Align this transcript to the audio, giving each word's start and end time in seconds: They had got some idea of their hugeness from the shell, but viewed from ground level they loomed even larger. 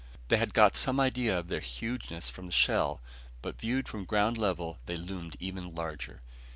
They 0.29 0.37
had 0.37 0.55
got 0.55 0.75
some 0.75 0.99
idea 0.99 1.37
of 1.37 1.47
their 1.47 1.59
hugeness 1.59 2.27
from 2.27 2.47
the 2.47 2.51
shell, 2.51 3.01
but 3.43 3.61
viewed 3.61 3.87
from 3.87 4.05
ground 4.05 4.35
level 4.35 4.79
they 4.87 4.95
loomed 4.97 5.37
even 5.39 5.75
larger. 5.75 6.23